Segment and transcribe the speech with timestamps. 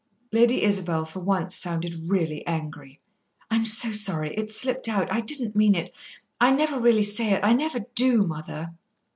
[0.31, 2.99] Lady Isabel for once sounded really angry.
[3.51, 5.93] "I'm so sorry; it slipped out I didn't mean it
[6.39, 7.43] I never really say it.
[7.43, 8.73] I never do, mother."